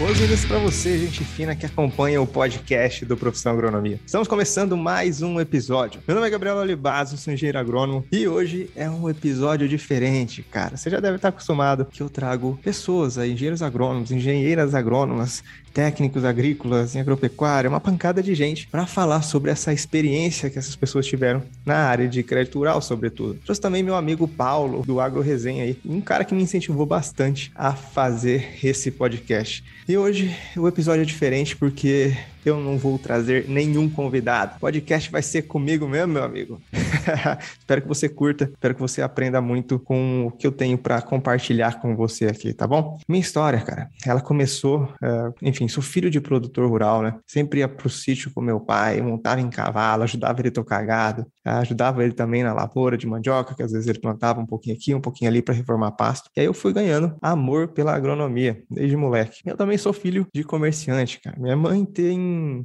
[0.00, 4.00] Boas-vindas para você, gente fina que acompanha o podcast do Profissão Agronomia.
[4.06, 6.00] Estamos começando mais um episódio.
[6.08, 10.78] Meu nome é Gabriel Olibazo, sou engenheiro agrônomo e hoje é um episódio diferente, cara.
[10.78, 16.94] Você já deve estar acostumado que eu trago pessoas, engenheiros agrônomos, engenheiras agrônomas, técnicos agrícolas,
[16.94, 21.42] em agropecuária, uma pancada de gente para falar sobre essa experiência que essas pessoas tiveram
[21.64, 23.38] na área de crédito rural, sobretudo.
[23.44, 27.50] Trouxe também meu amigo Paulo, do Agro Resenha aí, um cara que me incentivou bastante
[27.54, 29.64] a fazer esse podcast.
[29.88, 34.56] E hoje o episódio é diferente porque eu não vou trazer nenhum convidado.
[34.56, 36.60] O podcast vai ser comigo mesmo, meu amigo.
[37.58, 41.00] espero que você curta, espero que você aprenda muito com o que eu tenho para
[41.02, 42.98] compartilhar com você aqui, tá bom?
[43.08, 47.14] Minha história, cara, ela começou, uh, enfim, sou filho de produtor rural, né?
[47.26, 51.26] Sempre ia pro sítio com meu pai, montava em cavalo, ajudava ele a tocar gado,
[51.44, 54.94] ajudava ele também na lavoura de mandioca, que às vezes ele plantava um pouquinho aqui,
[54.94, 56.30] um pouquinho ali para reformar pasto.
[56.36, 59.40] E aí eu fui ganhando amor pela agronomia desde moleque.
[59.44, 61.38] Eu também sou filho de comerciante, cara.
[61.38, 62.18] Minha mãe tem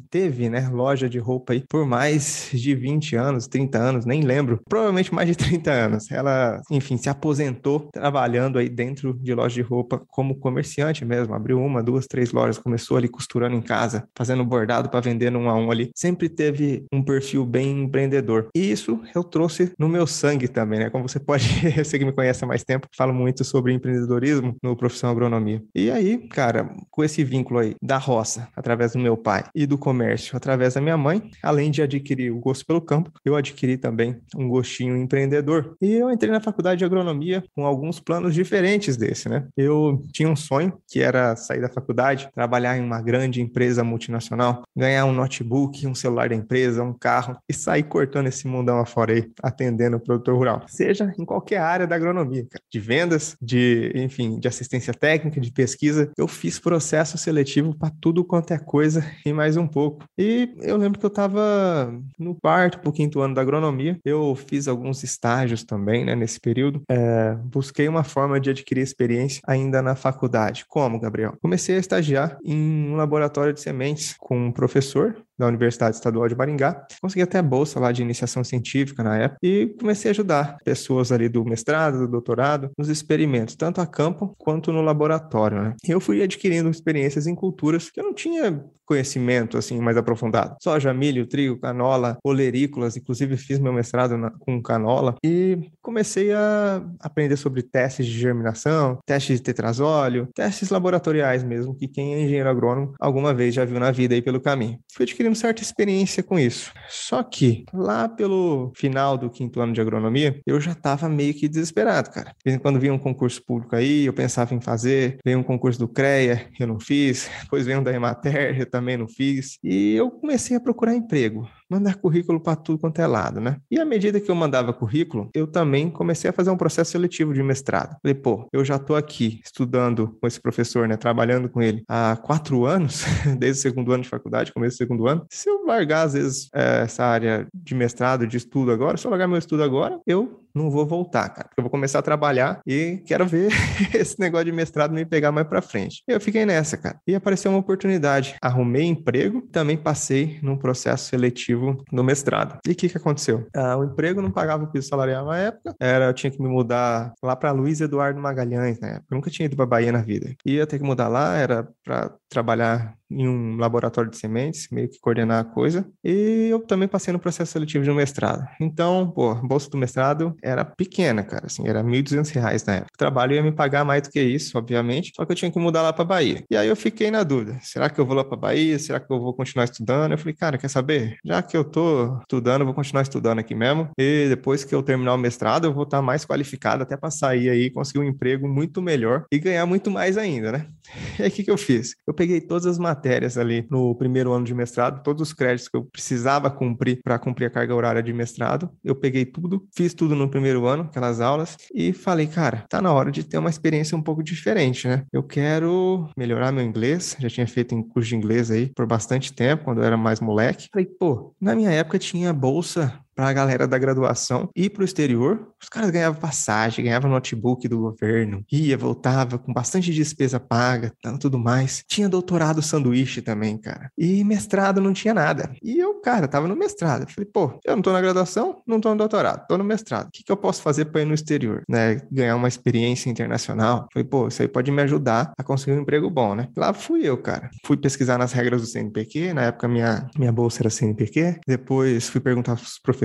[0.09, 4.59] teve, né, loja de roupa aí por mais de 20 anos, 30 anos, nem lembro,
[4.67, 6.11] provavelmente mais de 30 anos.
[6.11, 11.59] Ela, enfim, se aposentou trabalhando aí dentro de loja de roupa como comerciante mesmo, abriu
[11.61, 15.55] uma, duas, três lojas, começou ali costurando em casa, fazendo bordado para vender um a
[15.55, 15.89] um ali.
[15.95, 18.49] Sempre teve um perfil bem empreendedor.
[18.55, 20.89] E isso eu trouxe no meu sangue também, né?
[20.89, 21.45] Como você pode,
[21.77, 25.61] você que me conhece há mais tempo, falo muito sobre empreendedorismo no profissão agronomia.
[25.73, 29.77] E aí, cara, com esse vínculo aí da roça, através do meu pai e do
[29.77, 34.17] comércio através da minha mãe, além de adquirir o gosto pelo campo, eu adquiri também
[34.35, 35.75] um gostinho empreendedor.
[35.81, 39.47] E eu entrei na faculdade de agronomia com alguns planos diferentes desse, né?
[39.55, 44.63] Eu tinha um sonho que era sair da faculdade, trabalhar em uma grande empresa multinacional,
[44.75, 49.13] ganhar um notebook, um celular da empresa, um carro e sair cortando esse mundão afora
[49.13, 50.63] aí, atendendo o produtor rural.
[50.67, 52.63] Seja em qualquer área da agronomia, cara.
[52.71, 56.11] de vendas, de, enfim, de assistência técnica, de pesquisa.
[56.17, 60.03] Eu fiz processo seletivo para tudo quanto é coisa e mais um pouco.
[60.17, 63.99] E eu lembro que eu estava no quarto para o quinto ano da agronomia.
[64.03, 66.81] Eu fiz alguns estágios também, né, nesse período.
[66.89, 70.65] É, busquei uma forma de adquirir experiência ainda na faculdade.
[70.67, 71.37] Como, Gabriel?
[71.41, 76.35] Comecei a estagiar em um laboratório de sementes com um professor da Universidade Estadual de
[76.35, 76.85] Maringá.
[77.01, 81.29] Consegui até bolsa lá de iniciação científica na época e comecei a ajudar pessoas ali
[81.29, 85.75] do mestrado, do doutorado, nos experimentos, tanto a campo quanto no laboratório, né?
[85.87, 90.55] Eu fui adquirindo experiências em culturas que eu não tinha conhecimento assim mais aprofundado.
[90.61, 96.83] Soja, milho, trigo, canola, olerícolas, inclusive fiz meu mestrado na, com canola e comecei a
[96.99, 102.49] aprender sobre testes de germinação, testes de tetrazóleo, testes laboratoriais mesmo, que quem é engenheiro
[102.49, 104.79] agrônomo alguma vez já viu na vida aí pelo caminho.
[104.93, 106.71] Fui adquirindo certa experiência com isso.
[106.89, 111.47] Só que lá pelo final do quinto ano de agronomia, eu já estava meio que
[111.47, 112.35] desesperado, cara.
[112.61, 116.49] Quando vinha um concurso público aí, eu pensava em fazer, veio um concurso do CREA,
[116.59, 119.57] eu não fiz, depois veio um da Emater, eu também não fiz.
[119.63, 123.57] E eu comecei a procurar emprego mandar currículo para tudo quanto é lado, né?
[123.69, 127.33] E à medida que eu mandava currículo, eu também comecei a fazer um processo seletivo
[127.33, 127.97] de mestrado.
[128.01, 130.97] Falei, pô, eu já estou aqui estudando com esse professor, né?
[130.97, 133.03] Trabalhando com ele há quatro anos,
[133.37, 135.25] desde o segundo ano de faculdade, começo do segundo ano.
[135.29, 139.11] Se eu largar, às vezes, é, essa área de mestrado, de estudo agora, se eu
[139.11, 141.47] largar meu estudo agora, eu não vou voltar, cara.
[141.49, 143.51] Porque eu vou começar a trabalhar e quero ver
[143.93, 146.01] esse negócio de mestrado me pegar mais para frente.
[146.07, 146.99] E eu fiquei nessa, cara.
[147.05, 148.35] E apareceu uma oportunidade.
[148.41, 152.59] Arrumei emprego, também passei num processo seletivo no mestrado.
[152.65, 153.47] E o que que aconteceu?
[153.55, 155.75] Ah, o emprego não pagava o piso salarial na época.
[155.79, 159.05] Era, eu tinha que me mudar lá para Luiz Eduardo Magalhães na época.
[159.11, 160.33] Eu nunca tinha ido para Bahia na vida.
[160.45, 164.99] Ia ter que mudar lá, era para trabalhar em um laboratório de sementes, meio que
[164.99, 165.87] coordenar a coisa.
[166.03, 168.47] E eu também passei no processo seletivo de um mestrado.
[168.59, 172.91] Então, pô, a bolsa do mestrado era pequena, cara, assim, era R$ 1.200 na época.
[172.93, 175.59] O trabalho ia me pagar mais do que isso, obviamente, só que eu tinha que
[175.59, 176.43] mudar lá para Bahia.
[176.49, 178.77] E aí eu fiquei na dúvida, será que eu vou lá para Bahia?
[178.79, 180.11] Será que eu vou continuar estudando?
[180.11, 181.17] Eu falei, cara, quer saber?
[181.23, 183.89] Já que eu tô estudando, vou continuar estudando aqui mesmo.
[183.97, 187.49] E depois que eu terminar o mestrado, eu vou estar mais qualificado até para sair
[187.49, 190.67] aí, conseguir um emprego muito melhor e ganhar muito mais ainda, né?
[191.17, 191.95] E aí o que, que eu fiz?
[192.05, 193.04] Eu peguei todas as matérias
[193.37, 197.45] ali no primeiro ano de mestrado, todos os créditos que eu precisava cumprir para cumprir
[197.45, 198.69] a carga horária de mestrado.
[198.83, 202.91] Eu peguei tudo, fiz tudo no primeiro ano, aquelas aulas, e falei, cara, tá na
[202.91, 205.03] hora de ter uma experiência um pouco diferente, né?
[205.11, 209.33] Eu quero melhorar meu inglês, já tinha feito um curso de inglês aí por bastante
[209.33, 210.67] tempo, quando eu era mais moleque.
[210.71, 214.85] Falei, pô, na minha época tinha bolsa para a galera da graduação ir para o
[214.85, 215.47] exterior.
[215.61, 221.39] Os caras ganhavam passagem, ganhavam notebook do governo, ia, voltava com bastante despesa paga, tudo
[221.39, 221.83] mais.
[221.87, 223.89] Tinha doutorado sanduíche também, cara.
[223.97, 225.51] E mestrado não tinha nada.
[225.63, 227.09] E eu, cara, tava no mestrado.
[227.09, 230.07] falei, pô, eu não tô na graduação, não tô no doutorado, tô no mestrado.
[230.07, 232.01] O que, que eu posso fazer para ir no exterior, né?
[232.11, 233.87] Ganhar uma experiência internacional.
[233.93, 236.49] falei, pô, isso aí pode me ajudar a conseguir um emprego bom, né?
[236.57, 237.49] Lá fui eu, cara.
[237.65, 241.39] Fui pesquisar nas regras do CNPq, na época minha, minha bolsa era CNPq.
[241.47, 243.04] Depois fui perguntar pros professores.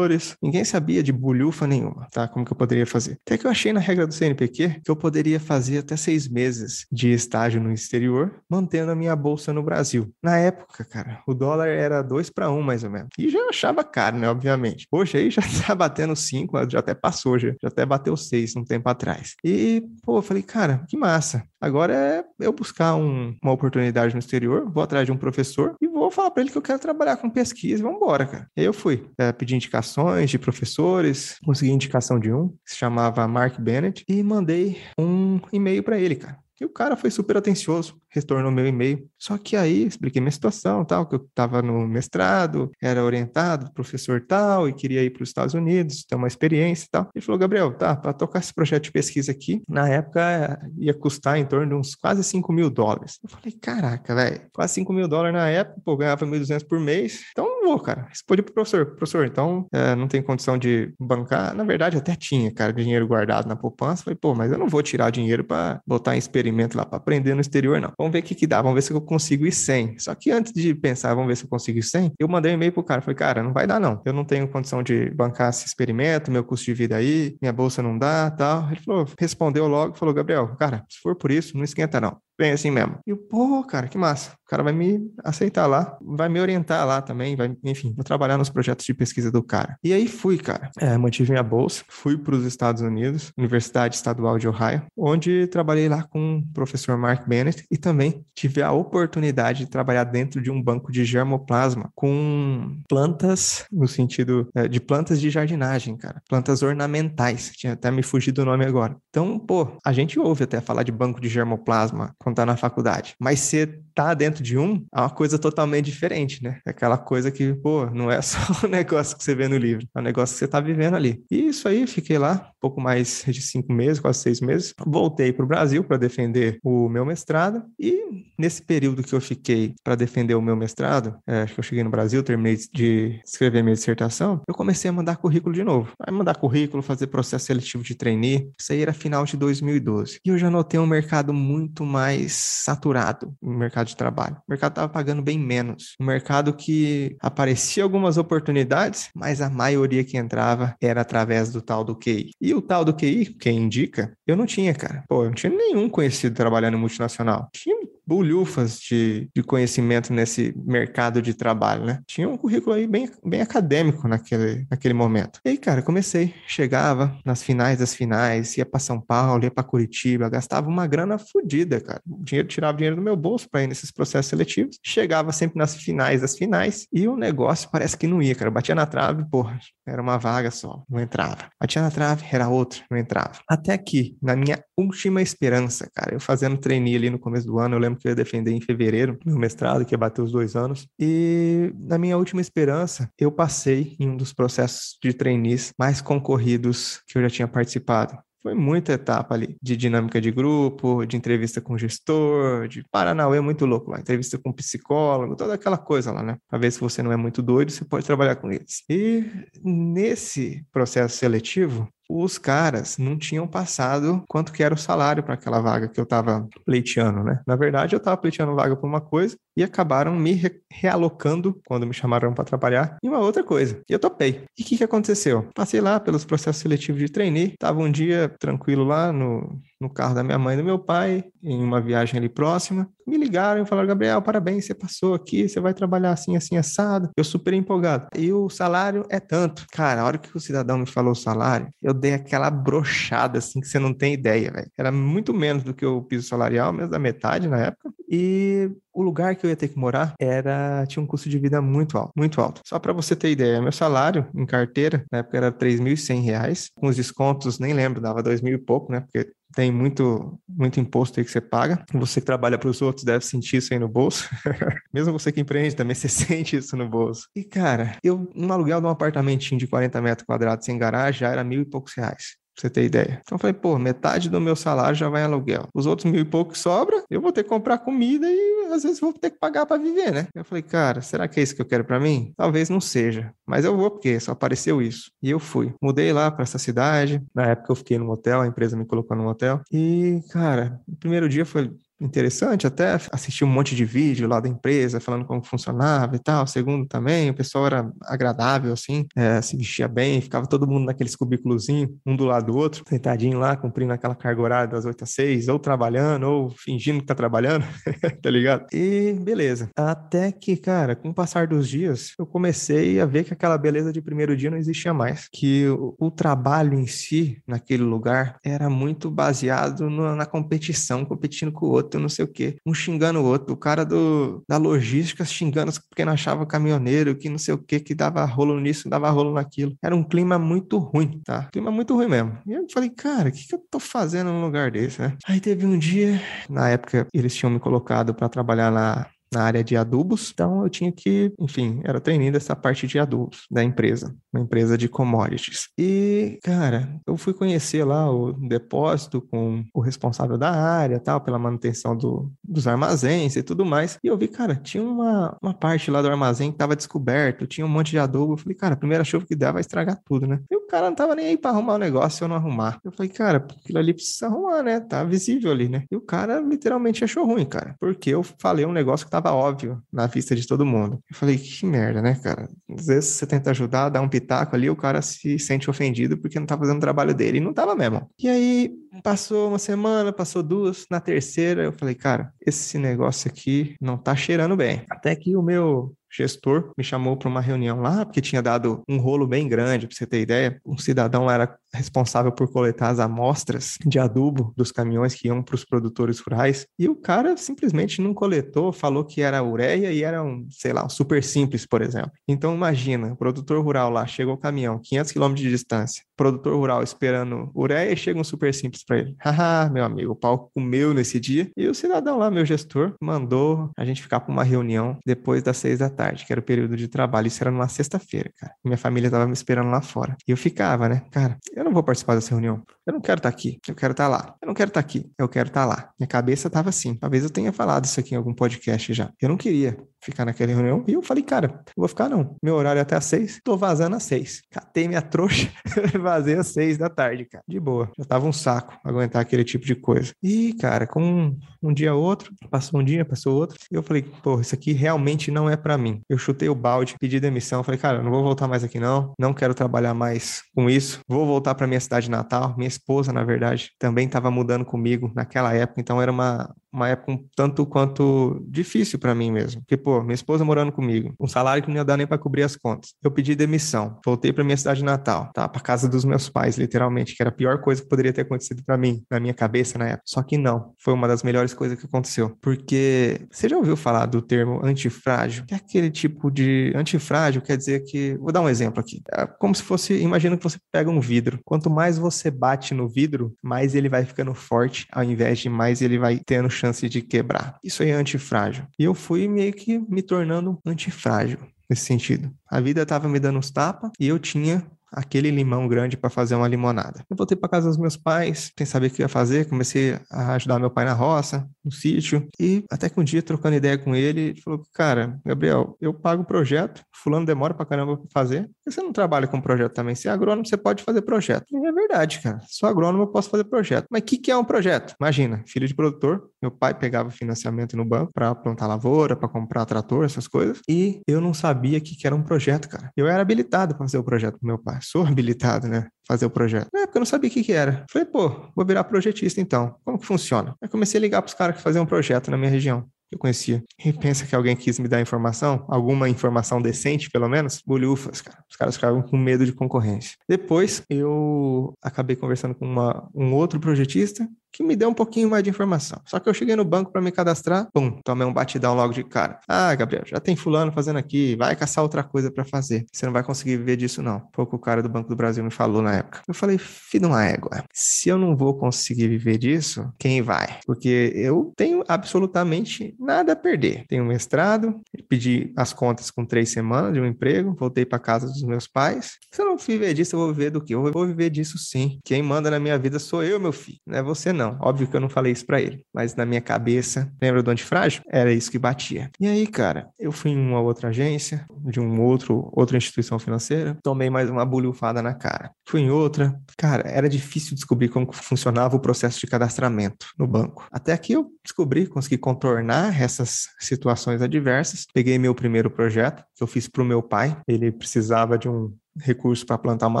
[0.42, 2.28] Ninguém sabia de bolhufa nenhuma, tá?
[2.28, 3.18] Como que eu poderia fazer.
[3.26, 6.86] Até que eu achei na regra do CNPq que eu poderia fazer até seis meses
[6.90, 10.12] de estágio no exterior, mantendo a minha bolsa no Brasil.
[10.22, 13.08] Na época, cara, o dólar era dois para um, mais ou menos.
[13.18, 14.28] E já achava caro, né?
[14.28, 14.86] Obviamente.
[14.90, 18.64] Hoje aí já tá batendo cinco, já até passou, já, já até bateu seis um
[18.64, 19.34] tempo atrás.
[19.44, 21.44] E, pô, eu falei, cara, que massa.
[21.60, 25.86] Agora é eu buscar um, uma oportunidade no exterior, vou atrás de um professor e
[26.02, 28.48] vou falar para ele que eu quero trabalhar com pesquisa vamos embora, cara.
[28.56, 32.76] E aí eu fui é, pedir indicações de professores, consegui indicação de um, que se
[32.76, 36.41] chamava Mark Bennett, e mandei um e-mail para ele, cara.
[36.62, 39.04] E o cara foi super atencioso, retornou meu e-mail.
[39.18, 44.24] Só que aí expliquei minha situação, tal, que eu estava no mestrado, era orientado, professor
[44.24, 47.10] tal, e queria ir para os Estados Unidos, ter uma experiência e tal.
[47.12, 51.36] Ele falou, Gabriel, tá, para tocar esse projeto de pesquisa aqui, na época ia custar
[51.36, 53.18] em torno de uns quase 5 mil dólares.
[53.24, 57.24] Eu falei, caraca, velho, quase 5 mil dólares na época, pô, ganhava 1.200 por mês,
[57.32, 58.06] então vou, cara.
[58.08, 61.54] Respondi pro professor, professor, então é, não tem condição de bancar.
[61.56, 64.04] Na verdade, até tinha, cara, dinheiro guardado na poupança.
[64.04, 67.34] Falei, pô, mas eu não vou tirar dinheiro para botar em experimento lá para aprender
[67.34, 67.92] no exterior, não.
[67.98, 69.98] Vamos ver o que, que dá, vamos ver se eu consigo ir sem.
[69.98, 72.54] Só que antes de pensar, vamos ver se eu consigo ir sem, eu mandei um
[72.54, 73.00] e-mail pro cara.
[73.00, 74.00] Falei, cara, não vai dar, não.
[74.04, 77.82] Eu não tenho condição de bancar esse experimento, meu custo de vida aí, minha bolsa
[77.82, 78.68] não dá, tal.
[78.70, 82.52] Ele falou, respondeu logo, falou, Gabriel, cara, se for por isso, não esquenta, não bem
[82.52, 82.98] assim mesmo.
[83.06, 84.32] E pô, cara, que massa.
[84.46, 88.36] O cara vai me aceitar lá, vai me orientar lá também, vai, enfim, vou trabalhar
[88.36, 89.78] nos projetos de pesquisa do cara.
[89.82, 90.70] E aí fui, cara.
[90.78, 95.88] É, mantive minha bolsa, fui para os Estados Unidos, Universidade Estadual de Ohio, onde trabalhei
[95.88, 100.50] lá com o professor Mark Bennett e também tive a oportunidade de trabalhar dentro de
[100.50, 106.20] um banco de germoplasma com plantas, no sentido é, de plantas de jardinagem, cara.
[106.28, 107.52] Plantas ornamentais.
[107.54, 108.96] Tinha até me fugido o nome agora.
[109.08, 113.14] Então, pô, a gente ouve até falar de banco de germoplasma quando tá na faculdade.
[113.18, 116.60] Mas você tá dentro de um, é uma coisa totalmente diferente, né?
[116.66, 119.86] É aquela coisa que, pô, não é só o negócio que você vê no livro,
[119.94, 121.22] é o negócio que você tá vivendo ali.
[121.30, 124.72] E isso aí, fiquei lá pouco mais de cinco meses, quase seis meses.
[124.86, 128.00] Voltei para o Brasil para defender o meu mestrado e
[128.38, 131.82] nesse período que eu fiquei para defender o meu mestrado, é, acho que eu cheguei
[131.82, 135.92] no Brasil, terminei de escrever minha dissertação, eu comecei a mandar currículo de novo.
[136.00, 138.50] Aí mandar currículo, fazer processo seletivo de trainee.
[138.58, 140.20] Isso aí era final de 2012.
[140.24, 144.36] E eu já notei um mercado muito mais saturado no mercado de trabalho.
[144.36, 145.94] O mercado estava pagando bem menos.
[146.00, 151.84] Um mercado que aparecia algumas oportunidades, mas a maioria que entrava era através do tal
[151.84, 152.30] do QI.
[152.40, 155.04] E o tal do QI, quem indica, eu não tinha, cara.
[155.08, 157.48] Pô, eu não tinha nenhum conhecido trabalhando em multinacional.
[157.52, 157.76] Tinha
[158.12, 162.00] bulhufas de, de conhecimento nesse mercado de trabalho, né?
[162.06, 165.40] Tinha um currículo aí bem, bem acadêmico naquele, naquele momento.
[165.42, 169.64] E aí, cara, comecei, chegava nas finais das finais, ia para São Paulo, ia para
[169.64, 172.02] Curitiba, gastava uma grana fodida, cara.
[172.04, 174.78] Dinheiro tirava dinheiro do meu bolso para ir nesses processos seletivos.
[174.84, 178.50] Chegava sempre nas finais das finais e o negócio parece que não ia, cara.
[178.50, 181.48] Batia na trave, porra, era uma vaga só, não entrava.
[181.58, 183.40] Batia na trave, era outra, não entrava.
[183.48, 187.74] Até que, na minha última esperança, cara, eu fazendo trainee ali no começo do ano,
[187.74, 190.56] eu lembro que eu ia defender em fevereiro, meu mestrado, que ia bater os dois
[190.56, 190.88] anos.
[190.98, 197.00] E na minha última esperança, eu passei em um dos processos de trainees mais concorridos
[197.06, 198.18] que eu já tinha participado.
[198.42, 203.64] Foi muita etapa ali de dinâmica de grupo, de entrevista com gestor, de Paranauê muito
[203.64, 206.36] louco lá, entrevista com psicólogo, toda aquela coisa lá, né?
[206.48, 208.82] Pra ver se você não é muito doido, você pode trabalhar com eles.
[208.90, 209.24] E
[209.62, 215.60] nesse processo seletivo, os caras não tinham passado quanto que era o salário para aquela
[215.60, 217.40] vaga que eu estava pleiteando, né?
[217.46, 221.86] Na verdade, eu estava pleiteando vaga por uma coisa e acabaram me re realocando, quando
[221.86, 223.82] me chamaram para trabalhar, em uma outra coisa.
[223.88, 224.44] E eu topei.
[224.58, 225.48] E o que, que aconteceu?
[225.54, 230.14] Passei lá pelos processos seletivos de trainee, estava um dia tranquilo lá no, no carro
[230.14, 232.88] da minha mãe e do meu pai, em uma viagem ali próxima.
[233.06, 237.10] Me ligaram e falaram: Gabriel, parabéns, você passou aqui, você vai trabalhar assim, assim, assado.
[237.16, 238.06] Eu super empolgado.
[238.16, 239.66] E o salário é tanto.
[239.72, 243.60] Cara, a hora que o cidadão me falou o salário, eu dei aquela brochada assim
[243.60, 244.70] que você não tem ideia, velho.
[244.78, 247.92] Era muito menos do que o piso salarial, menos da metade na época.
[248.08, 251.60] E o lugar que eu ia ter que morar era tinha um custo de vida
[251.60, 252.60] muito alto, muito alto.
[252.64, 256.88] Só para você ter ideia, meu salário em carteira na época era 3.100 reais, com
[256.88, 259.00] os descontos nem lembro, dava dois mil e pouco, né?
[259.00, 261.84] Porque tem muito, muito imposto aí que você paga.
[261.92, 264.28] Você que trabalha para os outros deve sentir isso aí no bolso.
[264.92, 267.28] Mesmo você que empreende também, você sente isso no bolso.
[267.36, 271.28] E, cara, eu, um aluguel de um apartamentinho de 40 metros quadrados sem garagem já
[271.28, 273.20] era mil e poucos reais pra você ter ideia.
[273.22, 275.68] Então eu falei, pô, metade do meu salário já vai em aluguel.
[275.74, 278.82] Os outros mil e pouco que sobra, eu vou ter que comprar comida e às
[278.82, 280.28] vezes vou ter que pagar para viver, né?
[280.34, 282.32] Eu falei, cara, será que é isso que eu quero para mim?
[282.36, 285.10] Talvez não seja, mas eu vou porque só apareceu isso.
[285.22, 285.74] E eu fui.
[285.82, 287.22] Mudei lá para essa cidade.
[287.34, 289.60] Na época eu fiquei no hotel, a empresa me colocou no hotel.
[289.70, 291.70] E, cara, o primeiro dia foi
[292.04, 296.46] interessante, até assisti um monte de vídeo lá da empresa falando como funcionava e tal.
[296.46, 301.16] Segundo também, o pessoal era agradável, assim, é, se vestia bem, ficava todo mundo naqueles
[301.16, 305.10] cubículozinhos, um do lado do outro, sentadinho lá, cumprindo aquela carga horária das 8 às
[305.10, 307.64] 6, ou trabalhando, ou fingindo que tá trabalhando,
[308.22, 308.66] tá ligado?
[308.72, 309.70] E beleza.
[309.76, 313.92] Até que, cara, com o passar dos dias, eu comecei a ver que aquela beleza
[313.92, 315.28] de primeiro dia não existia mais.
[315.32, 321.52] Que o, o trabalho em si, naquele lugar, era muito baseado no, na competição, competindo
[321.52, 322.56] com o outro outro, não sei o quê.
[322.64, 323.52] Um xingando o outro.
[323.52, 327.80] O cara do, da logística xingando porque não achava caminhoneiro, que não sei o quê,
[327.80, 329.74] que dava rolo nisso, dava rolo naquilo.
[329.82, 331.48] Era um clima muito ruim, tá?
[331.52, 332.38] Clima muito ruim mesmo.
[332.46, 335.16] E eu falei, cara, o que, que eu tô fazendo num lugar desse, né?
[335.26, 339.64] Aí teve um dia, na época, eles tinham me colocado para trabalhar na na área
[339.64, 344.14] de adubos, então eu tinha que, enfim, era treinando essa parte de adubos da empresa,
[344.32, 345.68] uma empresa de commodities.
[345.78, 351.38] E, cara, eu fui conhecer lá o depósito com o responsável da área, tal, pela
[351.38, 353.98] manutenção do, dos armazéns e tudo mais.
[354.02, 357.66] E eu vi, cara, tinha uma, uma parte lá do armazém que estava descoberto, tinha
[357.66, 358.34] um monte de adubo.
[358.34, 360.40] Eu falei, cara, a primeira chuva que der vai estragar tudo, né?
[360.50, 362.78] E o cara não tava nem aí para arrumar o negócio se eu não arrumar.
[362.84, 364.80] Eu falei, cara, aquilo ali precisa arrumar, né?
[364.80, 365.84] Tá visível ali, né?
[365.90, 369.36] E o cara literalmente achou ruim, cara, porque eu falei um negócio que tava estava
[369.36, 371.02] óbvio na vista de todo mundo.
[371.10, 372.48] Eu falei, que merda, né, cara?
[372.70, 376.38] Às vezes você tenta ajudar, dá um pitaco ali, o cara se sente ofendido porque
[376.38, 377.38] não tá fazendo o trabalho dele.
[377.38, 378.10] E não tava mesmo.
[378.18, 378.70] E aí,
[379.02, 384.14] passou uma semana, passou duas, na terceira, eu falei, cara, esse negócio aqui não tá
[384.14, 384.84] cheirando bem.
[384.90, 388.98] Até que o meu gestor me chamou para uma reunião lá, porque tinha dado um
[388.98, 390.60] rolo bem grande, para você ter ideia.
[390.66, 395.42] Um cidadão lá era responsável por coletar as amostras de adubo dos caminhões que iam
[395.42, 400.02] para os produtores rurais, e o cara simplesmente não coletou, falou que era ureia e
[400.02, 402.12] era um, sei lá, um super simples, por exemplo.
[402.28, 406.82] Então imagina, o produtor rural lá, chegou o caminhão, 500 quilômetros de distância, produtor rural
[406.82, 409.16] esperando ureia e chega um super simples para ele.
[409.18, 413.70] Haha, meu amigo, o pau comeu nesse dia, e o cidadão lá, meu gestor, mandou
[413.78, 416.42] a gente ficar para uma reunião depois das seis da tarde tarde, que era o
[416.42, 417.28] período de trabalho.
[417.28, 418.52] Isso era numa sexta-feira, cara.
[418.64, 420.16] Minha família tava me esperando lá fora.
[420.26, 421.02] E eu ficava, né?
[421.12, 422.62] Cara, eu não vou participar dessa reunião.
[422.84, 423.60] Eu não quero estar tá aqui.
[423.68, 424.34] Eu quero estar tá lá.
[424.42, 425.10] Eu não quero estar tá aqui.
[425.16, 425.90] Eu quero estar lá.
[425.98, 426.96] Minha cabeça tava assim.
[426.96, 429.10] Talvez eu tenha falado isso aqui em algum podcast já.
[429.20, 430.84] Eu não queria ficar naquela reunião.
[430.88, 432.36] E eu falei, cara, eu vou ficar não.
[432.42, 433.40] Meu horário é até às seis.
[433.44, 434.42] Tô vazando às seis.
[434.50, 435.48] Catei minha trouxa.
[436.02, 437.44] vazei às seis da tarde, cara.
[437.46, 437.90] De boa.
[437.96, 440.12] Já tava um saco aguentar aquele tipo de coisa.
[440.20, 443.56] E, cara, com um, um dia outro, passou um dia, passou outro.
[443.70, 445.91] Eu falei, pô, isso aqui realmente não é para mim.
[446.08, 447.62] Eu chutei o balde, pedi demissão.
[447.62, 449.12] Falei, cara, não vou voltar mais aqui não.
[449.18, 451.00] Não quero trabalhar mais com isso.
[451.08, 452.54] Vou voltar para minha cidade natal.
[452.56, 455.80] Minha esposa, na verdade, também estava mudando comigo naquela época.
[455.80, 459.60] Então era uma, uma época um tanto quanto difícil para mim mesmo.
[459.62, 462.42] Porque, pô, minha esposa morando comigo, um salário que não ia dar nem para cobrir
[462.42, 462.94] as contas.
[463.02, 465.48] Eu pedi demissão, voltei para minha cidade natal, tá?
[465.48, 468.62] Para casa dos meus pais, literalmente, que era a pior coisa que poderia ter acontecido
[468.64, 470.02] para mim, na minha cabeça na época.
[470.06, 472.36] Só que não, foi uma das melhores coisas que aconteceu.
[472.40, 475.44] Porque você já ouviu falar do termo antifrágil?
[475.46, 479.02] Que é aquele tipo de antifrágil, quer dizer que, vou dar um exemplo aqui.
[479.12, 481.40] É como se fosse, imagina que você pega um vidro.
[481.44, 485.82] Quanto mais você bate no vidro, mais ele vai ficando forte, ao invés de mais
[485.82, 487.58] ele vai tendo chance de quebrar.
[487.64, 488.64] Isso aí é antifrágil.
[488.78, 491.38] E eu fui meio que me tornando antifrágil
[491.68, 492.30] nesse sentido.
[492.48, 496.34] A vida estava me dando uns tapas e eu tinha aquele limão grande para fazer
[496.34, 497.04] uma limonada.
[497.08, 500.34] Eu voltei para casa dos meus pais, sem saber o que ia fazer, comecei a
[500.34, 503.94] ajudar meu pai na roça, no sítio, e até que um dia, trocando ideia com
[503.94, 508.50] ele, ele falou: Cara, Gabriel, eu pago o projeto, Fulano demora para caramba para fazer,
[508.66, 509.94] você não trabalha com projeto também?
[509.94, 511.46] Se é agrônomo, você pode fazer projeto.
[511.50, 512.40] E é verdade, cara.
[512.48, 513.86] Sou agrônomo, eu posso fazer projeto.
[513.90, 514.94] Mas o que, que é um projeto?
[515.00, 519.64] Imagina, filho de produtor, meu pai pegava financiamento no banco para plantar lavoura, para comprar
[519.64, 522.90] trator, essas coisas, e eu não sabia que, que era um projeto, cara.
[522.96, 525.88] Eu era habilitado para fazer o projeto pro meu pai sou habilitado, né?
[526.06, 526.68] Fazer o projeto.
[526.72, 527.86] Na época eu não sabia o que, que era.
[527.90, 529.76] Falei, pô, vou virar projetista então.
[529.84, 530.54] Como que funciona?
[530.60, 533.18] Aí comecei a ligar para os caras que faziam um projeto na minha região eu
[533.18, 533.62] conhecia.
[533.84, 538.42] E pensa que alguém quis me dar informação, alguma informação decente, pelo menos, bolhufas, cara.
[538.50, 540.16] Os caras ficavam com medo de concorrência.
[540.28, 545.42] Depois, eu acabei conversando com uma, um outro projetista que me deu um pouquinho mais
[545.42, 546.00] de informação.
[546.06, 549.02] Só que eu cheguei no banco para me cadastrar, pum, tomei um batidão logo de
[549.02, 549.40] cara.
[549.48, 552.84] Ah, Gabriel, já tem fulano fazendo aqui, vai caçar outra coisa para fazer.
[552.92, 554.28] Você não vai conseguir viver disso não.
[554.34, 556.22] Foi o que o cara do Banco do Brasil me falou na época.
[556.28, 560.58] Eu falei, filho de uma égua, se eu não vou conseguir viver disso, quem vai?
[560.66, 563.84] Porque eu tenho absolutamente nada a perder.
[563.88, 568.26] Tenho um mestrado, pedi as contas com três semanas de um emprego, voltei para casa
[568.26, 569.18] dos meus pais.
[569.30, 570.74] Se eu não viver disso, eu vou viver do quê?
[570.74, 571.98] Eu vou viver disso sim.
[572.04, 573.78] Quem manda na minha vida sou eu, meu filho.
[573.86, 574.41] Não é você não.
[574.60, 578.02] Óbvio que eu não falei isso para ele, mas na minha cabeça, lembra do antifrágil?
[578.08, 579.10] Era isso que batia.
[579.18, 583.76] E aí, cara, eu fui em uma outra agência, de um outro, outra instituição financeira,
[583.82, 585.50] tomei mais uma bulhufada na cara.
[585.66, 586.34] Fui em outra.
[586.56, 590.66] Cara, era difícil descobrir como funcionava o processo de cadastramento no banco.
[590.70, 594.86] Até que eu descobri, consegui contornar essas situações adversas.
[594.92, 597.36] Peguei meu primeiro projeto, que eu fiz para o meu pai.
[597.46, 600.00] Ele precisava de um recurso para plantar uma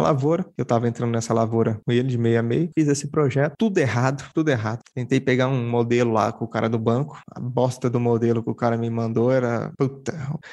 [0.00, 0.44] lavoura.
[0.56, 2.70] Eu estava entrando nessa lavoura com ele de meio a meio.
[2.76, 4.80] Fiz esse projeto, tudo errado, tudo errado.
[4.94, 7.18] Tentei pegar um modelo lá com o cara do banco.
[7.30, 9.72] A bosta do modelo que o cara me mandou era.
[9.76, 10.12] Puta.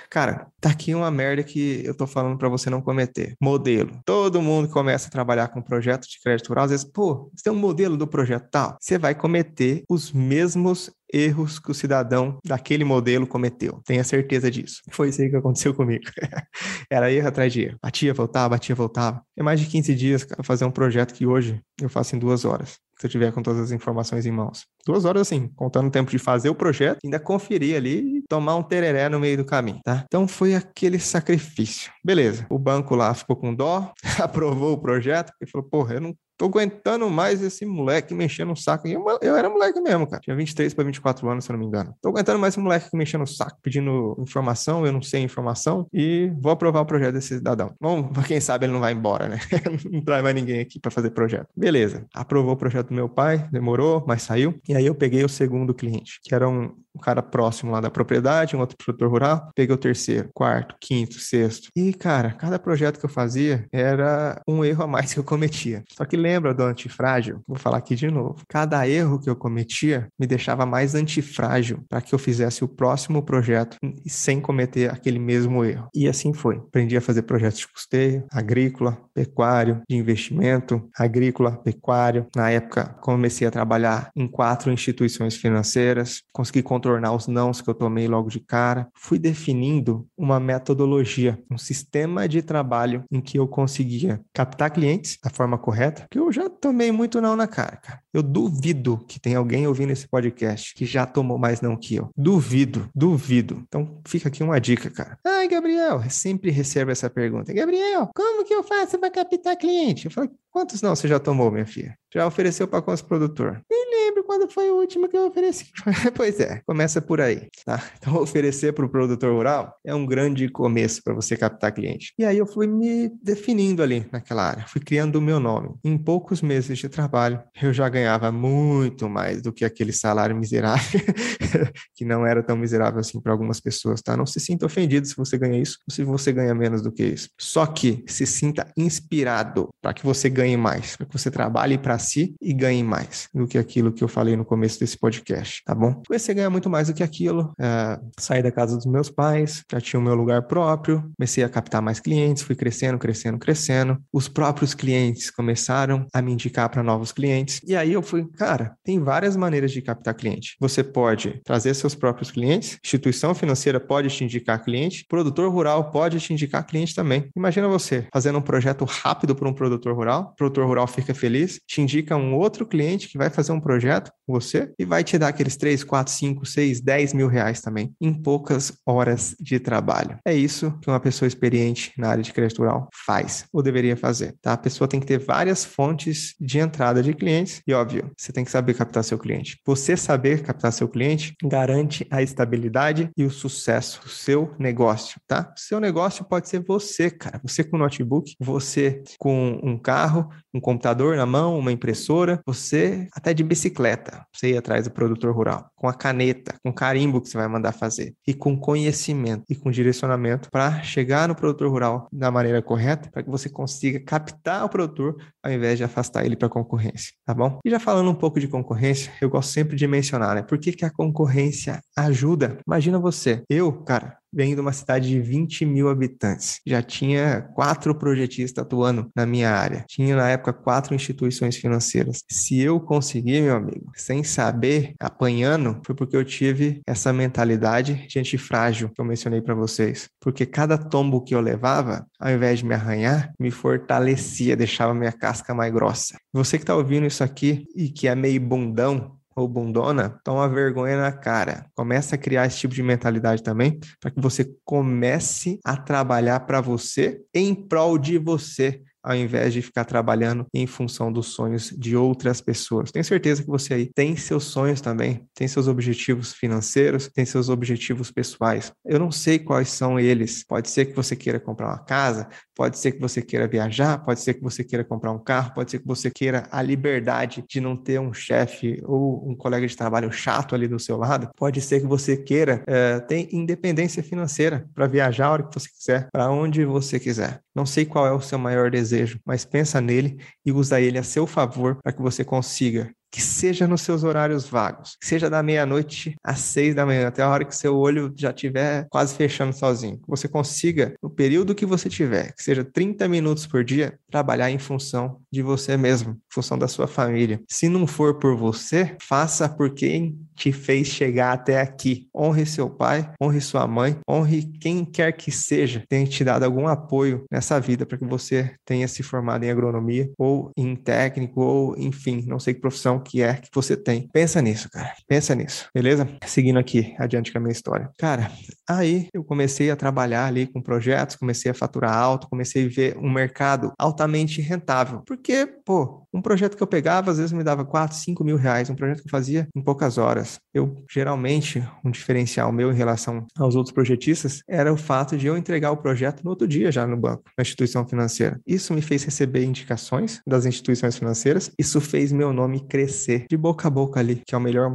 [0.10, 3.36] Cara, tá aqui uma merda que eu tô falando para você não cometer.
[3.42, 4.00] Modelo.
[4.06, 6.66] Todo mundo começa a trabalhar com projeto de crédito rural.
[6.66, 8.78] Às vezes, pô, você tem um modelo do projeto tal.
[8.80, 13.82] Você vai cometer os mesmos erros que o cidadão daquele modelo cometeu.
[13.86, 14.82] Tenha certeza disso.
[14.92, 16.04] Foi isso aí que aconteceu comigo.
[16.90, 17.78] Era erro atrás de erro.
[17.82, 19.22] Batia, voltava, batia, voltava.
[19.38, 22.46] É mais de 15 dias para fazer um projeto que hoje eu faço em duas
[22.46, 22.80] horas.
[23.00, 24.66] Se eu tiver com todas as informações em mãos.
[24.86, 28.56] Duas horas assim, contando o tempo de fazer o projeto, ainda conferir ali e tomar
[28.56, 30.04] um tereré no meio do caminho, tá?
[30.06, 31.92] Então foi aquele sacrifício.
[32.04, 32.46] Beleza.
[32.50, 36.46] O banco lá ficou com dó, aprovou o projeto e falou: porra, eu não tô
[36.46, 38.88] aguentando mais esse moleque mexendo no saco.
[38.88, 40.22] Eu, eu era moleque mesmo, cara.
[40.22, 41.94] Tinha 23 para 24 anos, se eu não me engano.
[42.02, 46.32] Tô aguentando mais esse moleque mexendo no saco, pedindo informação, eu não sei informação, e
[46.40, 47.76] vou aprovar o projeto desse cidadão.
[47.80, 49.38] Bom, quem sabe ele não vai embora, né?
[49.92, 51.48] não traz mais ninguém aqui para fazer projeto.
[51.56, 52.06] Beleza.
[52.16, 54.58] Aprovou o projeto do meu pai, demorou, mas saiu.
[54.68, 57.90] E aí eu peguei o segundo cliente, que era um, um cara próximo lá da
[57.90, 59.52] propriedade, um outro produtor rural.
[59.56, 61.70] Peguei o terceiro, quarto, quinto, sexto.
[61.76, 65.84] E, cara, cada projeto que eu fazia era um erro a mais que eu cometia.
[65.92, 67.42] Só que lembra do antifrágil?
[67.48, 68.44] Vou falar aqui de novo.
[68.48, 73.24] Cada erro que eu cometia me deixava mais antifrágil para que eu fizesse o próximo
[73.24, 75.88] projeto sem cometer aquele mesmo erro.
[75.94, 76.58] E assim foi.
[76.58, 82.28] Aprendi a fazer projetos de custeio, agrícola, pecuário, de investimento, agrícola, pecuário.
[82.36, 87.74] Na época, comecei a trabalhar em quatro instituições financeiras, consegui contornar os nãos que eu
[87.74, 88.88] tomei logo de cara.
[88.94, 95.30] Fui definindo uma metodologia, um sistema de trabalho em que eu conseguia captar clientes da
[95.30, 98.02] forma correta, que eu já tomei muito não na cara, cara.
[98.14, 102.10] Eu duvido que tem alguém ouvindo esse podcast que já tomou mais não que eu.
[102.18, 103.64] Duvido, duvido.
[103.68, 105.18] Então fica aqui uma dica, cara.
[105.26, 107.54] Ai, Gabriel, sempre recebo essa pergunta.
[107.54, 110.06] Gabriel, como que eu faço para captar cliente?
[110.06, 111.96] Eu falo, quantos não você já tomou, minha filha?
[112.14, 113.62] Já ofereceu para quantos produtor?
[113.70, 115.68] Nem lembro quando foi o último que eu ofereci.
[116.16, 117.82] pois é, começa por aí, tá?
[117.98, 122.14] Então oferecer para o produtor rural é um grande começo para você captar cliente.
[122.18, 125.76] E aí eu fui me definindo ali naquela área, fui criando o meu nome.
[125.84, 131.00] Em poucos meses de trabalho, eu já ganhava muito mais do que aquele salário miserável,
[131.94, 134.18] que não era tão miserável assim para algumas pessoas, tá?
[134.18, 137.04] Não se sinta ofendido se você ganha isso ou se você ganha menos do que
[137.04, 137.30] isso.
[137.40, 142.00] Só que se sinta inspirado para que você ganhe mais, para que você trabalhe para
[142.00, 145.76] si e ganhe mais do que aquilo que eu falei no começo desse podcast, tá
[145.76, 146.02] bom?
[146.08, 149.64] Comecei a ganhar muito mais do que aquilo, é, saí da casa dos meus pais,
[149.72, 154.02] já tinha o meu lugar próprio, comecei a captar mais clientes, fui crescendo, crescendo, crescendo.
[154.12, 157.62] Os próprios clientes começaram a me indicar para novos clientes.
[157.66, 160.56] E aí eu fui, cara, tem várias maneiras de captar cliente.
[160.60, 166.20] Você pode trazer seus próprios clientes, instituição financeira pode te indicar cliente, produtor rural pode
[166.20, 167.30] te indicar cliente também.
[167.36, 171.60] Imagina você fazendo um projeto rápido para um produtor rural, o produtor rural fica feliz,
[171.68, 175.18] te indica um outro cliente que vai fazer um projeto com você e vai te
[175.18, 180.18] dar aqueles 3, 4, 5, 6, 10 mil reais também, em poucas horas de trabalho.
[180.26, 184.36] É isso que uma pessoa experiente na área de crédito rural faz, ou deveria fazer,
[184.42, 184.54] tá?
[184.54, 188.44] A pessoa tem que ter várias fontes de entrada de clientes e, óbvio, você tem
[188.44, 189.58] que saber captar seu cliente.
[189.66, 195.54] Você saber captar seu cliente garante a estabilidade e o sucesso do seu negócio, tá?
[195.56, 197.40] Seu negócio pode ser você, cara.
[197.44, 203.34] Você com notebook, você com um carro, um computador na mão, uma impressora, você até
[203.34, 207.38] de bicicleta, você ir atrás do produtor rural, com a caneta, com carimbo que você
[207.38, 212.30] vai mandar fazer e com conhecimento e com direcionamento para chegar no produtor rural da
[212.30, 216.48] maneira correta, para que você consiga captar o produtor ao invés de afastar ele para
[216.48, 217.60] a concorrência, tá bom?
[217.66, 220.42] E já falando um pouco de concorrência, eu gosto sempre de mencionar, né?
[220.42, 222.58] Por que, que a concorrência ajuda?
[222.66, 226.60] Imagina você, eu, cara, venho de uma cidade de 20 mil habitantes.
[226.66, 229.86] Já tinha quatro projetistas atuando na minha área.
[229.88, 232.24] Tinha, na época, quatro instituições financeiras.
[232.30, 238.20] Se eu conseguir, meu amigo, sem saber, apanhando, foi porque eu tive essa mentalidade de
[238.20, 240.10] antifrágil que eu mencionei para vocês.
[240.20, 245.12] Porque cada tombo que eu levava, ao invés de me arranhar, me fortalecia, deixava minha
[245.12, 246.18] casca mais grossa.
[246.34, 250.98] Você que está ouvindo isso aqui e que é meio bundão, ou bundona, toma vergonha
[250.98, 251.66] na cara.
[251.76, 256.62] Começa a criar esse tipo de mentalidade também, para que você comece a trabalhar para
[256.62, 261.96] você em prol de você ao invés de ficar trabalhando em função dos sonhos de
[261.96, 262.92] outras pessoas.
[262.92, 267.50] Tenho certeza que você aí tem seus sonhos também, tem seus objetivos financeiros, tem seus
[267.50, 268.72] objetivos pessoais.
[268.86, 270.44] Eu não sei quais são eles.
[270.46, 272.28] Pode ser que você queira comprar uma casa,
[272.60, 275.72] pode ser que você queira viajar, pode ser que você queira comprar um carro, pode
[275.72, 279.78] ser que você queira a liberdade de não ter um chefe ou um colega de
[279.78, 284.68] trabalho chato ali do seu lado, pode ser que você queira é, ter independência financeira
[284.76, 287.40] para viajar a hora que você quiser, para onde você quiser.
[287.56, 291.04] Não sei qual é o seu maior desejo, mas pensa nele e usa ele a
[291.04, 295.42] seu favor para que você consiga que seja nos seus horários vagos, que seja da
[295.42, 299.54] meia-noite às seis da manhã, até a hora que seu olho já estiver quase fechando
[299.54, 299.98] sozinho.
[299.98, 304.52] Que você consiga, no período que você tiver, que seja 30 minutos por dia, trabalhar
[304.52, 307.42] em função de você mesmo, em função da sua família.
[307.50, 312.08] Se não for por você, faça por quem te fez chegar até aqui.
[312.16, 316.68] Honre seu pai, honre sua mãe, honre quem quer que seja, tenha te dado algum
[316.68, 321.78] apoio nessa vida para que você tenha se formado em agronomia ou em técnico ou
[321.78, 324.08] enfim, não sei que profissão que é que você tem.
[324.14, 324.94] Pensa nisso, cara.
[325.08, 326.08] Pensa nisso, beleza?
[326.26, 327.90] Seguindo aqui adiante com a minha história.
[327.98, 328.32] Cara,
[328.68, 332.98] aí eu comecei a trabalhar ali com projetos, comecei a faturar alto, comecei a ver
[332.98, 335.02] um mercado altamente rentável.
[335.06, 338.70] Porque, pô, um projeto que eu pegava, às vezes me dava 4, 5 mil reais,
[338.70, 340.29] um projeto que eu fazia em poucas horas.
[340.54, 345.38] Eu, geralmente, um diferencial meu em relação aos outros projetistas era o fato de eu
[345.38, 348.40] entregar o projeto no outro dia já no banco, na instituição financeira.
[348.48, 353.68] Isso me fez receber indicações das instituições financeiras, isso fez meu nome crescer de boca
[353.68, 354.74] a boca ali, que é o melhor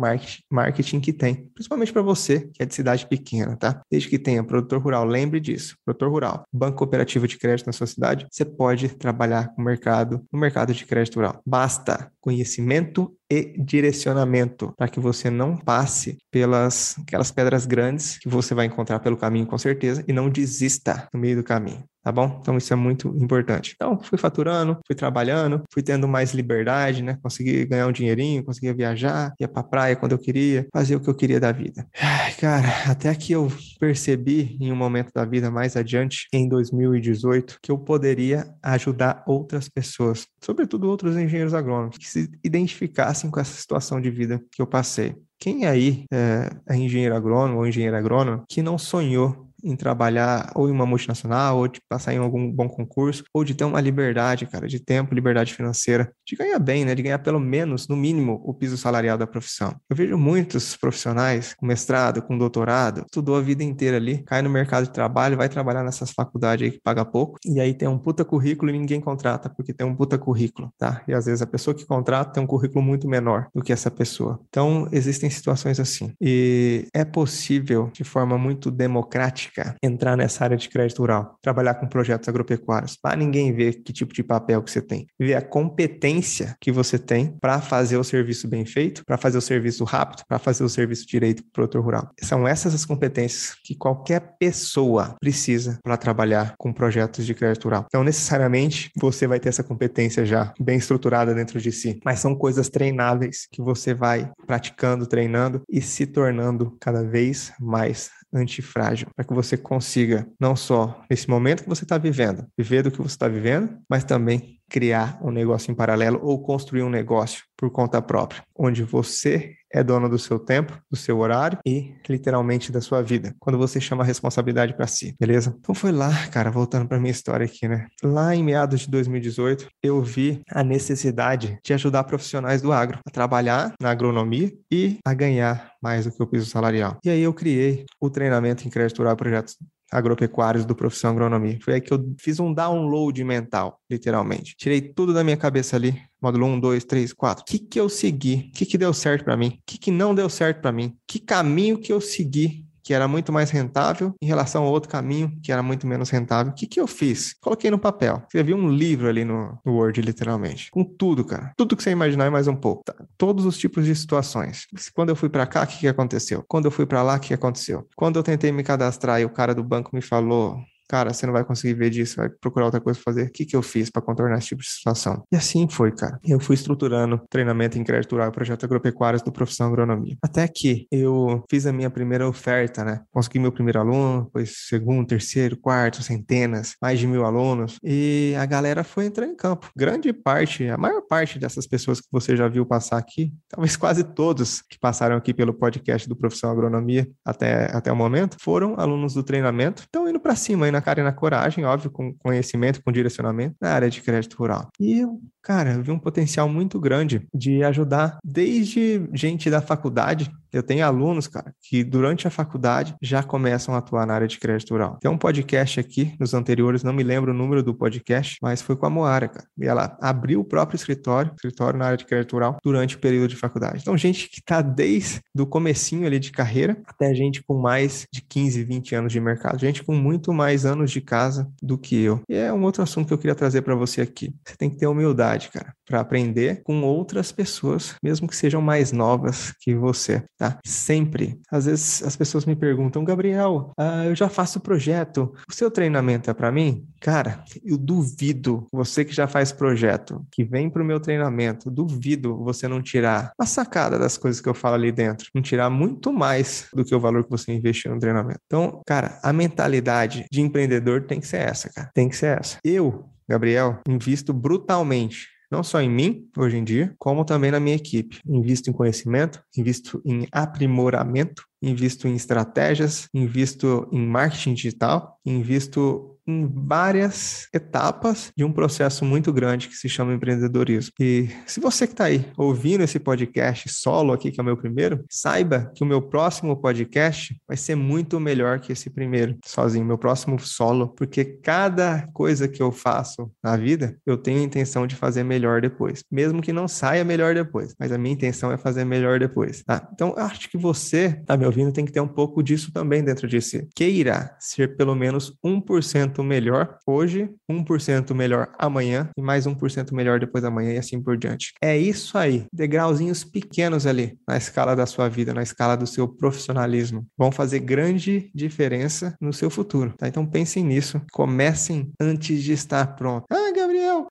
[0.50, 3.82] marketing que tem, principalmente para você, que é de cidade pequena, tá?
[3.90, 7.86] Desde que tenha produtor rural, lembre disso, produtor rural, banco cooperativo de crédito na sua
[7.86, 11.40] cidade, você pode trabalhar com mercado, no mercado de crédito rural.
[11.44, 18.54] Basta conhecimento e direcionamento para que você não passe pelas aquelas pedras grandes que você
[18.54, 22.38] vai encontrar pelo caminho com certeza e não desista no meio do caminho tá bom?
[22.40, 23.72] Então isso é muito importante.
[23.74, 27.18] Então fui faturando, fui trabalhando, fui tendo mais liberdade, né?
[27.22, 31.08] Consegui ganhar um dinheirinho, conseguia viajar, ia pra praia quando eu queria, fazer o que
[31.08, 31.86] eu queria da vida.
[31.98, 37.56] Ai, cara, até que eu percebi em um momento da vida mais adiante, em 2018,
[37.62, 43.54] que eu poderia ajudar outras pessoas, sobretudo outros engenheiros agrônomos, que se identificassem com essa
[43.58, 45.16] situação de vida que eu passei.
[45.44, 50.68] Quem aí é, é engenheiro agrônomo ou engenheiro agrônomo que não sonhou em trabalhar ou
[50.68, 54.46] em uma multinacional, ou de passar em algum bom concurso, ou de ter uma liberdade,
[54.46, 56.94] cara, de tempo, liberdade financeira, de ganhar bem, né?
[56.94, 59.74] De ganhar pelo menos, no mínimo, o piso salarial da profissão.
[59.88, 64.50] Eu vejo muitos profissionais com mestrado, com doutorado, estudou a vida inteira ali, cai no
[64.50, 67.98] mercado de trabalho, vai trabalhar nessas faculdades aí que paga pouco, e aí tem um
[67.98, 71.02] puta currículo e ninguém contrata porque tem um puta currículo, tá?
[71.08, 73.90] E às vezes a pessoa que contrata tem um currículo muito menor do que essa
[73.90, 74.40] pessoa.
[74.48, 76.12] Então, existem situações assim.
[76.20, 81.86] E é possível, de forma muito democrática, entrar nessa área de crédito rural, trabalhar com
[81.86, 86.56] projetos agropecuários, para ninguém ver que tipo de papel que você tem, ver a competência
[86.60, 90.38] que você tem para fazer o serviço bem feito, para fazer o serviço rápido, para
[90.38, 92.10] fazer o serviço direito para o produtor rural.
[92.20, 97.84] São essas as competências que qualquer pessoa precisa para trabalhar com projetos de crédito rural.
[97.86, 102.34] Então, necessariamente, você vai ter essa competência já bem estruturada dentro de si, mas são
[102.34, 109.24] coisas treináveis que você vai praticando, treinando e se tornando cada vez mais antifrágil, para
[109.24, 113.14] que você consiga, não só nesse momento que você está vivendo, viver do que você
[113.14, 118.02] está vivendo, mas também criar um negócio em paralelo ou construir um negócio por conta
[118.02, 123.02] própria, onde você é dono do seu tempo, do seu horário e literalmente da sua
[123.02, 123.34] vida.
[123.40, 125.54] Quando você chama a responsabilidade para si, beleza?
[125.58, 127.88] Então foi lá, cara, voltando para minha história aqui, né?
[128.02, 133.10] Lá em meados de 2018, eu vi a necessidade de ajudar profissionais do agro a
[133.10, 136.98] trabalhar na agronomia e a ganhar mais do que o piso salarial.
[137.04, 139.56] E aí eu criei o treinamento em crédito rural projetos
[139.94, 141.56] agropecuários do Profissão Agronomia.
[141.62, 144.56] Foi aí que eu fiz um download mental, literalmente.
[144.56, 147.42] Tirei tudo da minha cabeça ali, módulo 1, 2, 3, 4.
[147.42, 148.50] O que que eu segui?
[148.50, 149.58] O que que deu certo para mim?
[149.60, 150.96] O que que não deu certo para mim?
[151.06, 155.32] Que caminho que eu segui que era muito mais rentável em relação a outro caminho
[155.42, 156.52] que era muito menos rentável.
[156.52, 157.34] O que, que eu fiz?
[157.40, 158.22] Coloquei no papel.
[158.26, 160.70] Escrevi um livro ali no, no Word, literalmente.
[160.70, 161.52] Com tudo, cara.
[161.56, 162.84] Tudo que você imaginar e mais um pouco.
[162.84, 162.94] Tá?
[163.16, 164.66] Todos os tipos de situações.
[164.94, 166.44] Quando eu fui para cá, o que, que aconteceu?
[166.46, 167.88] Quando eu fui para lá, o que aconteceu?
[167.96, 171.32] Quando eu tentei me cadastrar e o cara do banco me falou cara, você não
[171.32, 173.28] vai conseguir ver disso, vai procurar outra coisa pra fazer.
[173.28, 175.22] O que, que eu fiz para contornar esse tipo de situação?
[175.32, 176.18] E assim foi, cara.
[176.24, 180.16] Eu fui estruturando treinamento em crédito rural projeto agropecuários do Profissão Agronomia.
[180.22, 183.00] Até que eu fiz a minha primeira oferta, né?
[183.10, 187.78] Consegui meu primeiro aluno, depois segundo, terceiro, quarto, centenas, mais de mil alunos.
[187.82, 189.70] E a galera foi entrar em campo.
[189.76, 194.04] Grande parte, a maior parte dessas pessoas que você já viu passar aqui, talvez quase
[194.04, 199.14] todos que passaram aqui pelo podcast do Profissão Agronomia até, até o momento, foram alunos
[199.14, 199.82] do treinamento.
[199.82, 203.70] Estão indo para cima, na cara e na coragem, óbvio, com conhecimento, com direcionamento na
[203.70, 204.68] área de crédito rural.
[204.78, 205.02] E
[205.44, 210.86] eu, cara, vi um potencial muito grande de ajudar desde gente da faculdade eu tenho
[210.86, 214.98] alunos, cara, que durante a faculdade já começam a atuar na área de crédito rural.
[215.00, 218.76] Tem um podcast aqui, nos anteriores, não me lembro o número do podcast, mas foi
[218.76, 219.46] com a Moara, cara.
[219.58, 223.30] E ela abriu o próprio escritório, escritório na área de crédito rural, durante o período
[223.30, 223.80] de faculdade.
[223.82, 228.22] Então, gente que está desde do comecinho ali de carreira até gente com mais de
[228.22, 229.58] 15, 20 anos de mercado.
[229.58, 232.20] Gente com muito mais anos de casa do que eu.
[232.28, 234.32] E é um outro assunto que eu queria trazer para você aqui.
[234.44, 238.92] Você tem que ter humildade, cara, para aprender com outras pessoas, mesmo que sejam mais
[238.92, 240.22] novas que você.
[240.38, 240.58] Tá?
[240.64, 241.40] Sempre.
[241.50, 246.30] Às vezes as pessoas me perguntam, Gabriel, uh, eu já faço projeto, o seu treinamento
[246.30, 246.86] é para mim?
[247.00, 252.36] Cara, eu duvido você que já faz projeto, que vem para o meu treinamento, duvido
[252.42, 256.12] você não tirar uma sacada das coisas que eu falo ali dentro, não tirar muito
[256.12, 258.40] mais do que o valor que você investiu no treinamento.
[258.46, 261.90] Então, cara, a mentalidade de empreendedor tem que ser essa, cara.
[261.94, 262.58] Tem que ser essa.
[262.64, 267.76] Eu, Gabriel, invisto brutalmente não só em mim, hoje em dia, como também na minha
[267.76, 268.18] equipe.
[268.26, 276.46] Invisto em conhecimento, invisto em aprimoramento, invisto em estratégias, invisto em marketing digital, invisto em
[276.46, 280.92] várias etapas de um processo muito grande que se chama empreendedorismo.
[280.98, 284.56] E se você que está aí ouvindo esse podcast solo aqui, que é o meu
[284.56, 289.84] primeiro, saiba que o meu próximo podcast vai ser muito melhor que esse primeiro, sozinho,
[289.84, 294.86] meu próximo solo, porque cada coisa que eu faço na vida, eu tenho a intenção
[294.86, 298.56] de fazer melhor depois, mesmo que não saia melhor depois, mas a minha intenção é
[298.56, 299.62] fazer melhor depois.
[299.62, 299.88] Tá?
[299.92, 303.28] Então, acho que você, tá me ouvindo, tem que ter um pouco disso também dentro
[303.28, 303.68] de si.
[303.74, 310.20] Queira ser pelo menos 1% 1% melhor hoje, 1% melhor amanhã e mais 1% melhor
[310.20, 311.52] depois da manhã e assim por diante.
[311.60, 316.08] É isso aí, degrauzinhos pequenos ali na escala da sua vida, na escala do seu
[316.08, 320.08] profissionalismo, vão fazer grande diferença no seu futuro, tá?
[320.08, 323.24] Então pensem nisso, comecem antes de estar pronto.
[323.30, 323.52] Ah,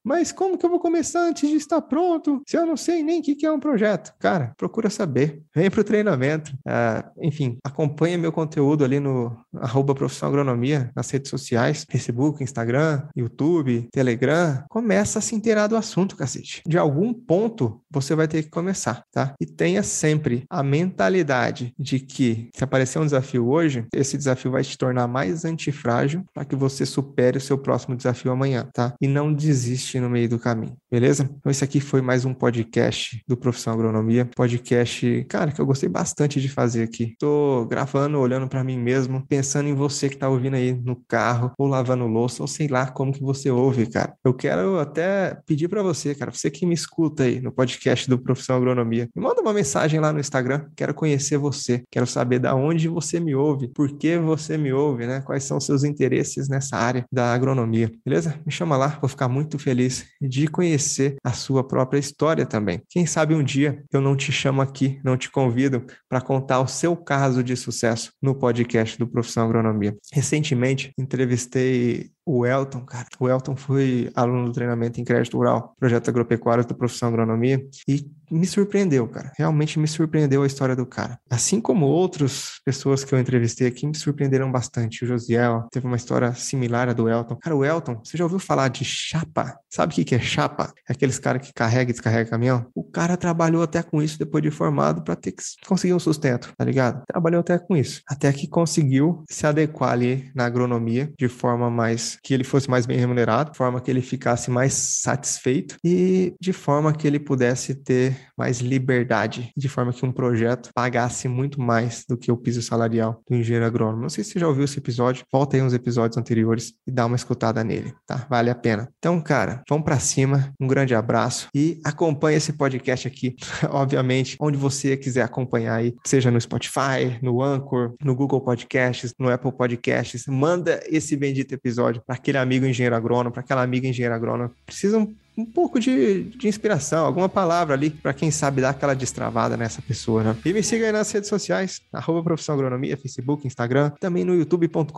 [0.03, 3.19] mas como que eu vou começar antes de estar pronto se eu não sei nem
[3.19, 4.13] o que é um projeto?
[4.19, 9.95] Cara, procura saber, vem para o treinamento, uh, enfim, acompanha meu conteúdo ali no arroba
[10.21, 16.61] agronomia nas redes sociais, Facebook, Instagram, YouTube, Telegram, começa a se inteirar do assunto, cacete.
[16.67, 19.35] De algum ponto você vai ter que começar, tá?
[19.39, 24.63] E tenha sempre a mentalidade de que se aparecer um desafio hoje, esse desafio vai
[24.63, 28.93] te tornar mais antifrágil para que você supere o seu próximo desafio amanhã, tá?
[28.99, 31.29] E não desiste no meio do caminho, beleza?
[31.37, 35.89] Então esse aqui foi mais um podcast do Profissão Agronomia, podcast, cara, que eu gostei
[35.89, 37.15] bastante de fazer aqui.
[37.19, 41.51] Tô gravando, olhando para mim mesmo, pensando em você que tá ouvindo aí no carro
[41.57, 44.13] ou lavando louça, ou sei lá como que você ouve, cara.
[44.23, 48.17] Eu quero até pedir para você, cara, você que me escuta aí no podcast do
[48.17, 50.65] Profissão Agronomia, me manda uma mensagem lá no Instagram.
[50.75, 55.05] Quero conhecer você, quero saber da onde você me ouve, por que você me ouve,
[55.05, 55.21] né?
[55.21, 58.39] Quais são os seus interesses nessa área da agronomia, beleza?
[58.45, 59.82] Me chama lá, vou ficar muito feliz
[60.21, 62.81] de conhecer a sua própria história também.
[62.89, 66.67] Quem sabe um dia eu não te chamo aqui, não te convido para contar o
[66.67, 69.95] seu caso de sucesso no podcast do Profissão Agronomia.
[70.11, 73.07] Recentemente entrevistei o Elton, cara.
[73.19, 78.09] O Elton foi aluno do treinamento em crédito rural, projeto agropecuário da profissão agronomia, e
[78.31, 79.31] me surpreendeu, cara.
[79.37, 81.19] Realmente me surpreendeu a história do cara.
[81.29, 85.03] Assim como outras pessoas que eu entrevistei aqui me surpreenderam bastante.
[85.03, 87.35] O Josiel teve uma história similar à do Elton.
[87.35, 89.57] Cara, o Elton, você já ouviu falar de chapa?
[89.69, 90.73] Sabe o que é chapa?
[90.89, 92.65] É aqueles caras que carrega e descarrega caminhão.
[92.73, 96.53] O cara trabalhou até com isso depois de formado para ter que conseguir um sustento,
[96.57, 97.03] tá ligado?
[97.05, 98.01] Trabalhou até com isso.
[98.07, 102.85] Até que conseguiu se adequar ali na agronomia de forma mais que ele fosse mais
[102.85, 107.75] bem remunerado, de forma que ele ficasse mais satisfeito e de forma que ele pudesse
[107.75, 112.61] ter mais liberdade, de forma que um projeto pagasse muito mais do que o piso
[112.61, 114.01] salarial do engenheiro agrônomo.
[114.01, 117.05] Não sei se você já ouviu esse episódio, volta aí uns episódios anteriores e dá
[117.05, 118.25] uma escutada nele, tá?
[118.29, 118.89] Vale a pena.
[118.97, 123.35] Então, cara, vamos para cima, um grande abraço e acompanhe esse podcast aqui,
[123.69, 129.29] obviamente, onde você quiser acompanhar aí, seja no Spotify, no Anchor, no Google Podcasts, no
[129.29, 134.15] Apple Podcasts, manda esse bendito episódio para aquele amigo engenheiro agrônomo, para aquela amiga engenheira
[134.15, 134.51] agrônoma.
[134.65, 139.57] Precisam um pouco de, de inspiração, alguma palavra ali para quem sabe dar aquela destravada
[139.57, 140.35] nessa pessoa, né?
[140.45, 144.93] E me siga aí nas redes sociais, arroba Profissão Agronomia, Facebook, Instagram, também no youtube.com.br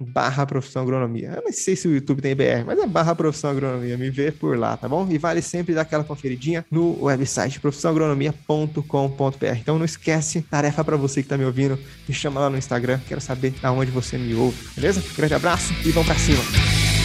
[0.00, 1.34] barra Profissão Agronomia.
[1.36, 4.32] Eu não sei se o YouTube tem BR, mas é barra Profissão Agronomia, me vê
[4.32, 5.06] por lá, tá bom?
[5.10, 9.58] E vale sempre dar aquela conferidinha no website profissãoagronomia.com.br.
[9.60, 11.78] Então não esquece, tarefa para você que tá me ouvindo,
[12.08, 15.02] me chama lá no Instagram, quero saber aonde você me ouve, beleza?
[15.16, 17.03] grande abraço e vamos para cima!